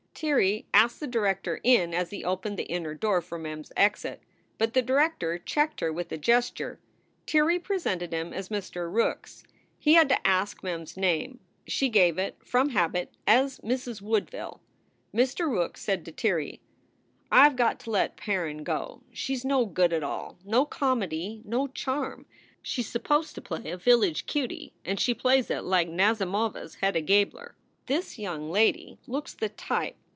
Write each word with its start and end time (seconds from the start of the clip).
Tirrey 0.21 0.67
asked 0.71 0.99
the 0.99 1.07
director 1.07 1.59
in 1.63 1.95
as 1.95 2.11
he 2.11 2.23
opened 2.23 2.59
the 2.59 2.65
inner 2.69 2.93
door 2.93 3.21
for 3.23 3.39
Mem 3.39 3.61
s 3.61 3.71
exit. 3.75 4.21
But 4.59 4.75
the 4.75 4.83
director 4.83 5.39
checked 5.39 5.79
her 5.79 5.91
with 5.91 6.11
a 6.11 6.17
ges 6.19 6.51
ture. 6.51 6.79
Tirrey 7.25 7.57
presented 7.57 8.13
him 8.13 8.31
as 8.31 8.49
Mr. 8.49 8.93
Rookes. 8.93 9.43
He 9.79 9.95
had 9.95 10.09
to 10.09 10.27
ask 10.27 10.61
Mem 10.61 10.83
s 10.83 10.95
name. 10.95 11.39
She 11.65 11.89
gave 11.89 12.19
it, 12.19 12.37
from 12.45 12.69
habit, 12.69 13.11
as 13.25 13.61
Mrs. 13.61 13.99
Woodville. 14.03 14.61
Mr. 15.11 15.49
Rookes 15.49 15.81
said 15.81 16.05
to 16.05 16.11
Tirrey: 16.11 16.59
"I 17.31 17.49
ve 17.49 17.55
got 17.55 17.79
to 17.79 17.89
let 17.89 18.15
Perrin 18.15 18.63
go. 18.63 19.01
She 19.11 19.33
s 19.33 19.43
no 19.43 19.65
good 19.65 19.91
at 19.91 20.03
all 20.03 20.37
no 20.45 20.65
comedy, 20.65 21.41
no 21.45 21.67
charm. 21.67 22.27
She 22.61 22.83
s 22.83 22.87
supposed 22.89 23.33
to 23.33 23.41
play 23.41 23.71
a 23.71 23.75
village 23.75 24.27
cutie 24.27 24.71
and 24.85 24.99
she 24.99 25.15
plays 25.15 25.49
it 25.49 25.63
like 25.63 25.87
Nazimova 25.89 26.61
s 26.63 26.75
Hedda 26.75 27.01
Gabler. 27.01 27.55
This 27.87 28.19
young 28.19 28.51
lady 28.51 28.99
looks 29.07 29.33
the 29.33 29.49
type. 29.49 29.95